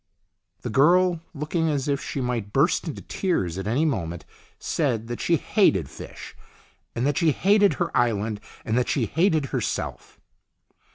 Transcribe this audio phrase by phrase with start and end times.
[0.63, 4.25] The girl, looking as if she might burst into tears at any moment,
[4.57, 6.35] said that she hated fish,
[6.95, 10.19] and that she hated her island, and that she hated herself.